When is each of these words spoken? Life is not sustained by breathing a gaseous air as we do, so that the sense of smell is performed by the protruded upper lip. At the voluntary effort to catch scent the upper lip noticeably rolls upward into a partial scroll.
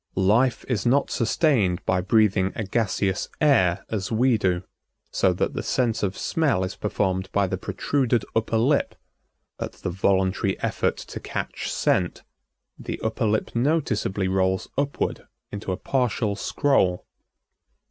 Life 0.15 0.65
is 0.67 0.83
not 0.83 1.11
sustained 1.11 1.85
by 1.85 2.01
breathing 2.01 2.53
a 2.55 2.63
gaseous 2.63 3.29
air 3.39 3.85
as 3.91 4.11
we 4.11 4.35
do, 4.35 4.63
so 5.11 5.31
that 5.33 5.53
the 5.53 5.61
sense 5.61 6.01
of 6.01 6.17
smell 6.17 6.63
is 6.63 6.75
performed 6.75 7.29
by 7.31 7.45
the 7.45 7.59
protruded 7.59 8.25
upper 8.35 8.57
lip. 8.57 8.95
At 9.59 9.73
the 9.73 9.91
voluntary 9.91 10.59
effort 10.59 10.97
to 10.97 11.19
catch 11.19 11.71
scent 11.71 12.23
the 12.79 12.99
upper 13.03 13.27
lip 13.27 13.55
noticeably 13.55 14.27
rolls 14.27 14.69
upward 14.75 15.27
into 15.51 15.71
a 15.71 15.77
partial 15.77 16.35
scroll. 16.35 17.05